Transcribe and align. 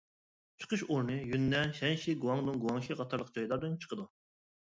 چىقىش 0.61 0.83
ئورنى 0.85 1.17
يۈننەن، 1.33 1.73
شەنشى، 1.81 2.15
گۇاڭدۇڭ، 2.25 2.59
گۇاڭشى 2.65 2.99
قاتارلىق 3.03 3.31
جايلاردىن 3.37 3.79
چىقىدۇ. 3.87 4.09